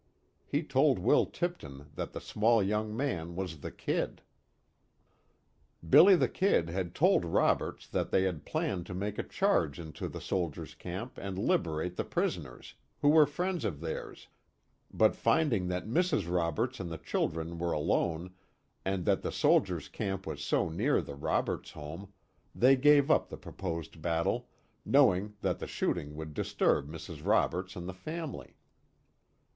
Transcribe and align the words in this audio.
He 0.47 0.63
told 0.63 0.97
Will 0.97 1.27
Tipton 1.27 1.91
that 1.93 2.11
the 2.11 2.19
small 2.19 2.63
young 2.63 2.97
man 2.97 3.35
was 3.35 3.59
the 3.59 3.69
"Kid." 3.69 4.23
"Billy 5.87 6.15
the 6.15 6.27
Kid" 6.27 6.69
had 6.71 6.95
told 6.95 7.23
Roberts 7.23 7.87
that 7.87 8.09
they 8.09 8.23
had 8.23 8.43
planned 8.43 8.87
to 8.87 8.95
make 8.95 9.19
a 9.19 9.23
charge 9.23 9.79
into 9.79 10.07
the 10.07 10.19
soldiers' 10.19 10.73
camp 10.73 11.19
and 11.19 11.37
liberate 11.37 11.97
the 11.97 12.03
prisoners, 12.03 12.73
who 13.03 13.09
were 13.09 13.27
friends 13.27 13.63
of 13.63 13.79
theirs, 13.79 14.27
but 14.91 15.15
finding 15.15 15.67
that 15.67 15.85
Mrs. 15.85 16.27
Roberts 16.27 16.79
and 16.79 16.89
the 16.89 16.97
children 16.97 17.59
were 17.59 17.71
alone, 17.73 18.33
and 18.83 19.05
that 19.05 19.21
the 19.21 19.31
soldiers' 19.31 19.87
camp 19.87 20.25
was 20.25 20.43
so 20.43 20.67
near 20.67 20.99
the 20.99 21.13
Roberts 21.13 21.69
home, 21.73 22.11
they 22.55 22.75
gave 22.75 23.11
up 23.11 23.29
the 23.29 23.37
proposed 23.37 24.01
battle, 24.01 24.49
knowing 24.83 25.35
that 25.41 25.59
the 25.59 25.67
shooting 25.67 26.15
would 26.15 26.33
disturb 26.33 26.89
Mrs. 26.89 27.23
Roberts 27.23 27.75
and 27.75 27.87
the 27.87 27.93
family. 27.93 28.55